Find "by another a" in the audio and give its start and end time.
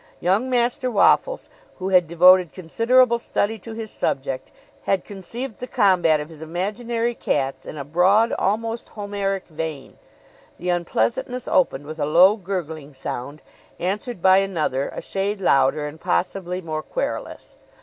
14.23-15.03